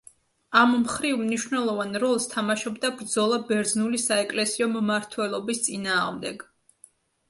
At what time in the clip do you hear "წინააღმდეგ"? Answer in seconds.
5.71-6.49